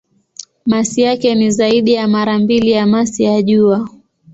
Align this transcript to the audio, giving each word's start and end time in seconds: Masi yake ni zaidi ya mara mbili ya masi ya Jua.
Masi 0.65 1.01
yake 1.01 1.35
ni 1.35 1.51
zaidi 1.51 1.93
ya 1.93 2.07
mara 2.07 2.39
mbili 2.39 2.71
ya 2.71 2.87
masi 2.87 3.23
ya 3.23 3.41
Jua. 3.41 3.89